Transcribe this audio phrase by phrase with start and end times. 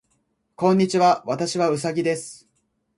[0.55, 1.21] こんにちは。
[1.27, 2.49] 私はうさぎです。